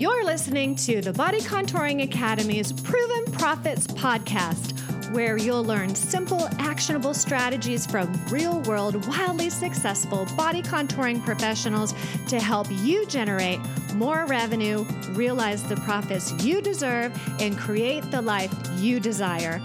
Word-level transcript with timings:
You're 0.00 0.24
listening 0.24 0.76
to 0.76 1.02
the 1.02 1.12
Body 1.12 1.40
Contouring 1.40 2.02
Academy's 2.02 2.72
Proven 2.72 3.30
Profits 3.32 3.86
podcast, 3.86 5.12
where 5.12 5.36
you'll 5.36 5.62
learn 5.62 5.94
simple, 5.94 6.48
actionable 6.58 7.12
strategies 7.12 7.84
from 7.84 8.10
real 8.30 8.60
world, 8.60 9.06
wildly 9.06 9.50
successful 9.50 10.26
body 10.38 10.62
contouring 10.62 11.22
professionals 11.22 11.92
to 12.28 12.40
help 12.40 12.66
you 12.70 13.04
generate 13.08 13.60
more 13.92 14.24
revenue, 14.24 14.86
realize 15.10 15.62
the 15.64 15.76
profits 15.76 16.32
you 16.42 16.62
deserve, 16.62 17.12
and 17.38 17.58
create 17.58 18.10
the 18.10 18.22
life 18.22 18.54
you 18.78 19.00
desire. 19.00 19.60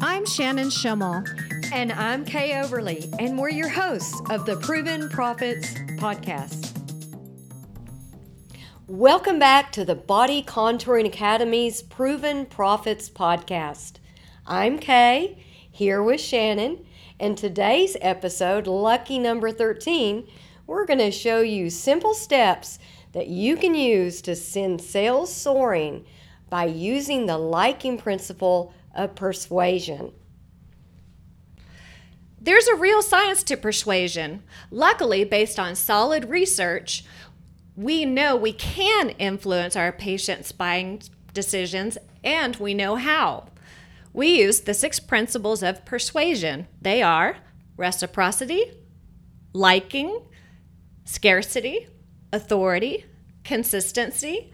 I'm 0.00 0.24
Shannon 0.24 0.70
Schimmel. 0.70 1.24
And 1.74 1.92
I'm 1.92 2.24
Kay 2.24 2.58
Overly, 2.58 3.04
and 3.18 3.38
we're 3.38 3.50
your 3.50 3.68
hosts 3.68 4.18
of 4.30 4.46
the 4.46 4.56
Proven 4.56 5.10
Profits 5.10 5.74
podcast. 5.98 6.63
Welcome 8.86 9.38
back 9.38 9.72
to 9.72 9.84
the 9.86 9.94
Body 9.94 10.42
Contouring 10.42 11.06
Academy's 11.06 11.82
Proven 11.82 12.44
Profits 12.44 13.08
podcast. 13.08 13.94
I'm 14.46 14.78
Kay, 14.78 15.42
here 15.70 16.02
with 16.02 16.20
Shannon, 16.20 16.84
and 17.18 17.38
today's 17.38 17.96
episode, 18.02 18.66
lucky 18.66 19.18
number 19.18 19.50
13, 19.50 20.28
we're 20.66 20.84
going 20.84 20.98
to 20.98 21.10
show 21.10 21.40
you 21.40 21.70
simple 21.70 22.12
steps 22.12 22.78
that 23.12 23.28
you 23.28 23.56
can 23.56 23.74
use 23.74 24.20
to 24.20 24.36
send 24.36 24.82
sales 24.82 25.34
soaring 25.34 26.04
by 26.50 26.66
using 26.66 27.24
the 27.24 27.38
liking 27.38 27.96
principle 27.96 28.74
of 28.94 29.14
persuasion. 29.14 30.12
There's 32.38 32.66
a 32.66 32.76
real 32.76 33.00
science 33.00 33.42
to 33.44 33.56
persuasion. 33.56 34.42
Luckily, 34.70 35.24
based 35.24 35.58
on 35.58 35.74
solid 35.74 36.28
research, 36.28 37.02
we 37.76 38.04
know 38.04 38.36
we 38.36 38.52
can 38.52 39.10
influence 39.10 39.76
our 39.76 39.92
patients' 39.92 40.52
buying 40.52 41.02
decisions 41.32 41.98
and 42.22 42.56
we 42.56 42.74
know 42.74 42.96
how. 42.96 43.48
We 44.12 44.40
use 44.40 44.60
the 44.60 44.74
six 44.74 45.00
principles 45.00 45.62
of 45.62 45.84
persuasion. 45.84 46.68
They 46.80 47.02
are 47.02 47.36
reciprocity, 47.76 48.70
liking, 49.52 50.20
scarcity, 51.04 51.88
authority, 52.32 53.06
consistency, 53.42 54.52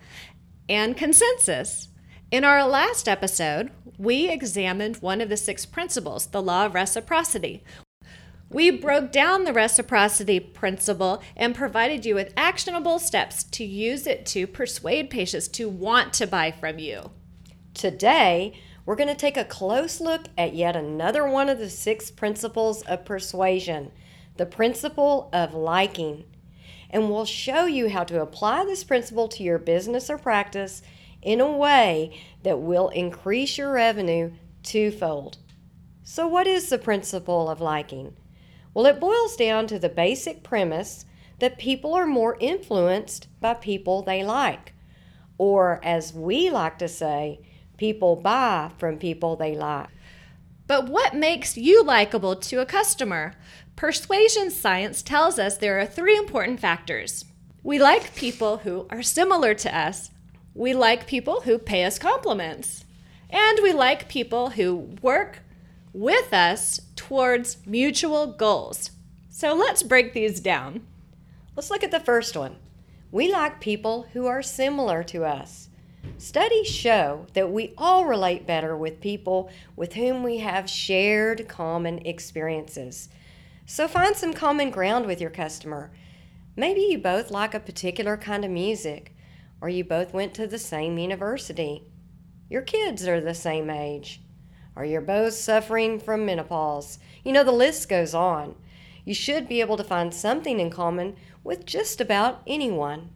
and 0.68 0.96
consensus. 0.96 1.88
In 2.30 2.44
our 2.44 2.66
last 2.66 3.08
episode, 3.08 3.70
we 3.98 4.30
examined 4.30 4.96
one 4.96 5.20
of 5.20 5.28
the 5.28 5.36
six 5.36 5.66
principles, 5.66 6.26
the 6.28 6.42
law 6.42 6.66
of 6.66 6.74
reciprocity. 6.74 7.62
We 8.52 8.72
broke 8.72 9.12
down 9.12 9.44
the 9.44 9.52
reciprocity 9.52 10.40
principle 10.40 11.22
and 11.36 11.54
provided 11.54 12.04
you 12.04 12.16
with 12.16 12.32
actionable 12.36 12.98
steps 12.98 13.44
to 13.44 13.64
use 13.64 14.08
it 14.08 14.26
to 14.26 14.48
persuade 14.48 15.08
patients 15.08 15.46
to 15.48 15.68
want 15.68 16.12
to 16.14 16.26
buy 16.26 16.50
from 16.50 16.80
you. 16.80 17.12
Today, 17.74 18.60
we're 18.84 18.96
going 18.96 19.08
to 19.08 19.14
take 19.14 19.36
a 19.36 19.44
close 19.44 20.00
look 20.00 20.22
at 20.36 20.56
yet 20.56 20.74
another 20.74 21.28
one 21.28 21.48
of 21.48 21.58
the 21.58 21.70
six 21.70 22.10
principles 22.10 22.82
of 22.82 23.04
persuasion 23.04 23.92
the 24.36 24.46
principle 24.46 25.28
of 25.32 25.54
liking. 25.54 26.24
And 26.88 27.08
we'll 27.08 27.26
show 27.26 27.66
you 27.66 27.90
how 27.90 28.02
to 28.04 28.20
apply 28.20 28.64
this 28.64 28.82
principle 28.82 29.28
to 29.28 29.44
your 29.44 29.58
business 29.58 30.10
or 30.10 30.18
practice 30.18 30.82
in 31.22 31.40
a 31.40 31.56
way 31.56 32.18
that 32.42 32.58
will 32.58 32.88
increase 32.88 33.58
your 33.58 33.72
revenue 33.72 34.32
twofold. 34.62 35.36
So, 36.02 36.26
what 36.26 36.46
is 36.46 36.68
the 36.68 36.78
principle 36.78 37.48
of 37.48 37.60
liking? 37.60 38.16
Well, 38.74 38.86
it 38.86 39.00
boils 39.00 39.36
down 39.36 39.66
to 39.68 39.78
the 39.78 39.88
basic 39.88 40.42
premise 40.42 41.04
that 41.38 41.58
people 41.58 41.94
are 41.94 42.06
more 42.06 42.36
influenced 42.40 43.28
by 43.40 43.54
people 43.54 44.02
they 44.02 44.22
like. 44.22 44.74
Or, 45.38 45.80
as 45.82 46.12
we 46.12 46.50
like 46.50 46.78
to 46.78 46.88
say, 46.88 47.40
people 47.76 48.16
buy 48.16 48.70
from 48.78 48.98
people 48.98 49.36
they 49.36 49.56
like. 49.56 49.88
But 50.66 50.88
what 50.88 51.14
makes 51.14 51.56
you 51.56 51.82
likable 51.82 52.36
to 52.36 52.60
a 52.60 52.66
customer? 52.66 53.34
Persuasion 53.74 54.50
science 54.50 55.02
tells 55.02 55.38
us 55.38 55.56
there 55.56 55.80
are 55.80 55.86
three 55.86 56.16
important 56.16 56.60
factors. 56.60 57.24
We 57.62 57.78
like 57.78 58.14
people 58.14 58.58
who 58.58 58.86
are 58.90 59.02
similar 59.02 59.54
to 59.54 59.76
us 59.76 60.10
we 60.54 60.74
like 60.74 61.06
people 61.06 61.42
who 61.42 61.58
pay 61.58 61.84
us 61.84 61.98
compliments. 61.98 62.84
And 63.30 63.60
we 63.62 63.72
like 63.72 64.08
people 64.08 64.50
who 64.50 64.96
work 65.00 65.40
with 65.92 66.32
us 66.32 66.80
towards 66.96 67.64
mutual 67.66 68.26
goals. 68.26 68.90
So 69.28 69.54
let's 69.54 69.82
break 69.82 70.12
these 70.12 70.40
down. 70.40 70.86
Let's 71.56 71.70
look 71.70 71.82
at 71.82 71.90
the 71.90 72.00
first 72.00 72.36
one. 72.36 72.56
We 73.10 73.32
like 73.32 73.60
people 73.60 74.06
who 74.12 74.26
are 74.26 74.42
similar 74.42 75.02
to 75.04 75.24
us. 75.24 75.68
Studies 76.16 76.68
show 76.68 77.26
that 77.34 77.50
we 77.50 77.74
all 77.76 78.04
relate 78.04 78.46
better 78.46 78.76
with 78.76 79.00
people 79.00 79.50
with 79.76 79.94
whom 79.94 80.22
we 80.22 80.38
have 80.38 80.70
shared 80.70 81.48
common 81.48 81.98
experiences. 82.06 83.08
So 83.66 83.88
find 83.88 84.16
some 84.16 84.32
common 84.32 84.70
ground 84.70 85.06
with 85.06 85.20
your 85.20 85.30
customer. 85.30 85.90
Maybe 86.56 86.82
you 86.82 86.98
both 86.98 87.30
like 87.30 87.54
a 87.54 87.60
particular 87.60 88.16
kind 88.16 88.44
of 88.44 88.50
music 88.50 89.14
or 89.60 89.68
you 89.68 89.84
both 89.84 90.12
went 90.12 90.34
to 90.34 90.46
the 90.46 90.58
same 90.58 90.98
university. 90.98 91.84
Your 92.48 92.62
kids 92.62 93.06
are 93.06 93.20
the 93.20 93.34
same 93.34 93.70
age. 93.70 94.20
Or 94.80 94.84
you're 94.86 95.02
both 95.02 95.34
suffering 95.34 96.00
from 96.00 96.24
menopause. 96.24 96.98
You 97.22 97.34
know, 97.34 97.44
the 97.44 97.52
list 97.52 97.86
goes 97.86 98.14
on. 98.14 98.54
You 99.04 99.12
should 99.12 99.46
be 99.46 99.60
able 99.60 99.76
to 99.76 99.84
find 99.84 100.14
something 100.14 100.58
in 100.58 100.70
common 100.70 101.16
with 101.44 101.66
just 101.66 102.00
about 102.00 102.40
anyone. 102.46 103.10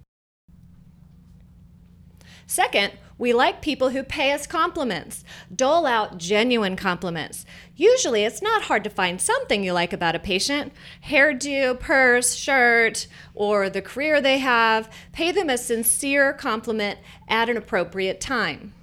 Second, 2.47 2.93
we 3.17 3.33
like 3.33 3.63
people 3.63 3.89
who 3.89 4.03
pay 4.03 4.33
us 4.33 4.47
compliments, 4.47 5.25
dole 5.57 5.87
out 5.87 6.19
genuine 6.19 6.77
compliments. 6.77 7.47
Usually, 7.75 8.25
it's 8.25 8.43
not 8.43 8.65
hard 8.65 8.85
to 8.85 8.91
find 8.91 9.19
something 9.19 9.65
you 9.65 9.73
like 9.73 9.95
about 9.95 10.15
a 10.15 10.19
patient 10.19 10.71
hairdo, 11.07 11.81
purse, 11.81 12.35
shirt, 12.35 13.07
or 13.35 13.71
the 13.71 13.81
career 13.81 14.21
they 14.21 14.37
have. 14.37 14.93
Pay 15.13 15.33
them 15.33 15.49
a 15.49 15.57
sincere 15.57 16.35
compliment 16.35 16.99
at 17.27 17.49
an 17.49 17.57
appropriate 17.57 18.21
time. 18.21 18.75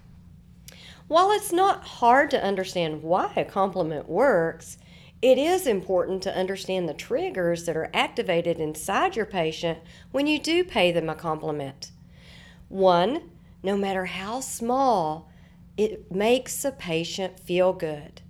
While 1.11 1.31
it's 1.31 1.51
not 1.51 1.83
hard 1.83 2.31
to 2.31 2.41
understand 2.41 3.03
why 3.03 3.33
a 3.35 3.43
compliment 3.43 4.07
works, 4.07 4.77
it 5.21 5.37
is 5.37 5.67
important 5.67 6.23
to 6.23 6.33
understand 6.33 6.87
the 6.87 6.93
triggers 6.93 7.65
that 7.65 7.75
are 7.75 7.89
activated 7.93 8.61
inside 8.61 9.17
your 9.17 9.25
patient 9.25 9.79
when 10.11 10.25
you 10.25 10.39
do 10.39 10.63
pay 10.63 10.93
them 10.93 11.09
a 11.09 11.15
compliment. 11.15 11.91
One, 12.69 13.29
no 13.61 13.75
matter 13.75 14.05
how 14.05 14.39
small, 14.39 15.29
it 15.75 16.09
makes 16.09 16.63
a 16.63 16.71
patient 16.71 17.41
feel 17.41 17.73
good. 17.73 18.21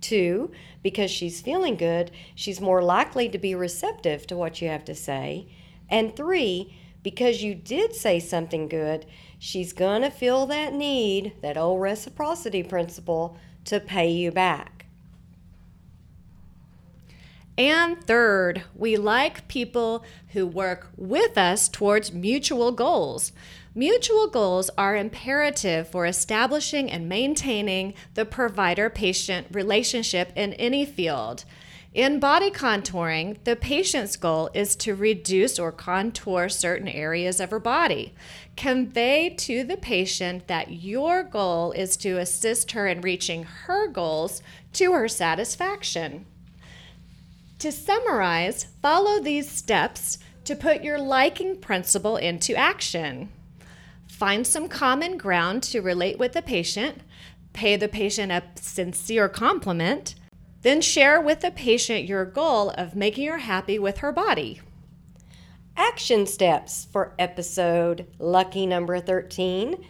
Two, 0.00 0.50
because 0.82 1.12
she's 1.12 1.40
feeling 1.40 1.76
good, 1.76 2.10
she's 2.34 2.60
more 2.60 2.82
likely 2.82 3.28
to 3.28 3.38
be 3.38 3.54
receptive 3.54 4.26
to 4.26 4.36
what 4.36 4.60
you 4.60 4.66
have 4.66 4.84
to 4.86 4.94
say. 4.96 5.46
And 5.88 6.16
three, 6.16 6.74
because 7.02 7.42
you 7.42 7.54
did 7.54 7.94
say 7.94 8.20
something 8.20 8.68
good, 8.68 9.06
she's 9.38 9.72
going 9.72 10.02
to 10.02 10.10
feel 10.10 10.46
that 10.46 10.72
need, 10.72 11.34
that 11.42 11.56
old 11.56 11.80
reciprocity 11.80 12.62
principle, 12.62 13.36
to 13.64 13.80
pay 13.80 14.10
you 14.10 14.30
back. 14.30 14.86
And 17.58 18.02
third, 18.02 18.62
we 18.74 18.96
like 18.96 19.46
people 19.46 20.04
who 20.28 20.46
work 20.46 20.88
with 20.96 21.36
us 21.36 21.68
towards 21.68 22.12
mutual 22.12 22.72
goals. 22.72 23.32
Mutual 23.74 24.26
goals 24.26 24.70
are 24.78 24.96
imperative 24.96 25.88
for 25.88 26.06
establishing 26.06 26.90
and 26.90 27.08
maintaining 27.08 27.94
the 28.14 28.24
provider 28.24 28.88
patient 28.88 29.46
relationship 29.50 30.32
in 30.34 30.54
any 30.54 30.84
field. 30.84 31.44
In 31.94 32.20
body 32.20 32.50
contouring, 32.50 33.36
the 33.44 33.54
patient's 33.54 34.16
goal 34.16 34.48
is 34.54 34.76
to 34.76 34.94
reduce 34.94 35.58
or 35.58 35.70
contour 35.70 36.48
certain 36.48 36.88
areas 36.88 37.38
of 37.38 37.50
her 37.50 37.58
body. 37.58 38.14
Convey 38.56 39.28
to 39.36 39.62
the 39.62 39.76
patient 39.76 40.46
that 40.46 40.72
your 40.72 41.22
goal 41.22 41.72
is 41.72 41.98
to 41.98 42.18
assist 42.18 42.72
her 42.72 42.86
in 42.86 43.02
reaching 43.02 43.42
her 43.42 43.88
goals 43.88 44.40
to 44.72 44.92
her 44.92 45.06
satisfaction. 45.06 46.24
To 47.58 47.70
summarize, 47.70 48.68
follow 48.80 49.20
these 49.20 49.50
steps 49.50 50.18
to 50.46 50.56
put 50.56 50.82
your 50.82 50.98
liking 50.98 51.60
principle 51.60 52.16
into 52.16 52.56
action. 52.56 53.28
Find 54.08 54.46
some 54.46 54.66
common 54.66 55.18
ground 55.18 55.62
to 55.64 55.82
relate 55.82 56.18
with 56.18 56.32
the 56.32 56.42
patient, 56.42 57.02
pay 57.52 57.76
the 57.76 57.86
patient 57.86 58.32
a 58.32 58.42
sincere 58.54 59.28
compliment, 59.28 60.14
then 60.62 60.80
share 60.80 61.20
with 61.20 61.40
the 61.40 61.50
patient 61.50 62.04
your 62.04 62.24
goal 62.24 62.70
of 62.70 62.96
making 62.96 63.28
her 63.28 63.38
happy 63.38 63.78
with 63.78 63.98
her 63.98 64.12
body. 64.12 64.60
Action 65.76 66.26
steps 66.26 66.86
for 66.90 67.14
episode 67.18 68.06
lucky 68.18 68.66
number 68.66 69.00
13. 69.00 69.84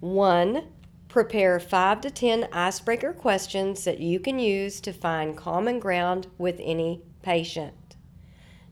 1. 0.00 0.62
Prepare 1.08 1.60
5 1.60 2.00
to 2.00 2.10
10 2.10 2.48
icebreaker 2.52 3.12
questions 3.12 3.84
that 3.84 4.00
you 4.00 4.18
can 4.18 4.38
use 4.38 4.80
to 4.80 4.92
find 4.92 5.36
common 5.36 5.78
ground 5.78 6.26
with 6.38 6.56
any 6.60 7.02
patient. 7.22 7.96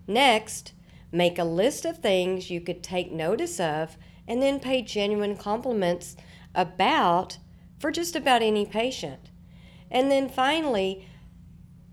Next, 0.06 0.72
Make 1.12 1.38
a 1.38 1.44
list 1.44 1.84
of 1.84 1.98
things 1.98 2.50
you 2.50 2.60
could 2.60 2.82
take 2.82 3.10
notice 3.10 3.58
of 3.58 3.96
and 4.28 4.40
then 4.40 4.60
pay 4.60 4.82
genuine 4.82 5.36
compliments 5.36 6.16
about 6.54 7.38
for 7.78 7.90
just 7.90 8.14
about 8.14 8.42
any 8.42 8.64
patient. 8.64 9.30
And 9.90 10.10
then 10.10 10.28
finally, 10.28 11.08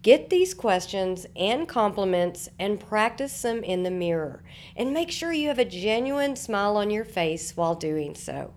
get 0.08 0.30
these 0.30 0.54
questions 0.54 1.26
and 1.36 1.68
compliments 1.68 2.48
and 2.58 2.80
practice 2.80 3.42
them 3.42 3.62
in 3.62 3.84
the 3.84 3.92
mirror. 3.92 4.42
And 4.74 4.94
make 4.94 5.12
sure 5.12 5.34
you 5.34 5.50
have 5.50 5.60
a 5.60 5.66
genuine 5.66 6.38
smile 6.38 6.78
on 6.78 6.90
your 6.90 7.04
face 7.04 7.58
while 7.58 7.76
doing 7.76 8.16
so. 8.16 8.54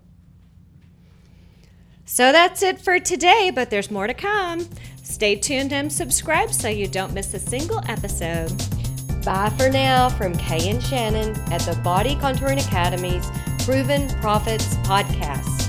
So 2.05 2.31
that's 2.31 2.63
it 2.63 2.79
for 2.79 2.99
today, 2.99 3.51
but 3.53 3.69
there's 3.69 3.91
more 3.91 4.07
to 4.07 4.13
come. 4.13 4.65
Stay 5.03 5.35
tuned 5.35 5.73
and 5.73 5.91
subscribe 5.91 6.53
so 6.53 6.69
you 6.69 6.87
don't 6.87 7.13
miss 7.13 7.33
a 7.33 7.39
single 7.39 7.81
episode. 7.85 8.57
Bye 9.25 9.51
for 9.57 9.69
now 9.69 10.07
from 10.07 10.33
Kay 10.37 10.69
and 10.69 10.81
Shannon 10.81 11.37
at 11.51 11.59
the 11.63 11.77
Body 11.83 12.15
Contouring 12.15 12.65
Academy's 12.65 13.29
Proven 13.65 14.07
Profits 14.21 14.75
Podcast. 14.87 15.60